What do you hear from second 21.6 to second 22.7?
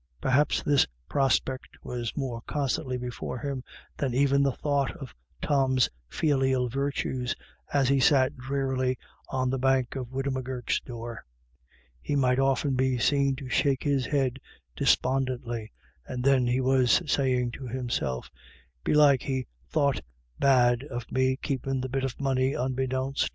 the bit of money